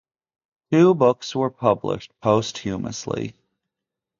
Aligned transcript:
Two 0.71 0.95
books 0.95 1.35
were 1.35 1.51
published 1.51 2.11
posthumously. 2.21 3.35